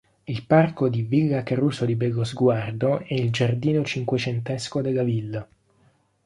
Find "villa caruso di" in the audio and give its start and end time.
1.03-1.93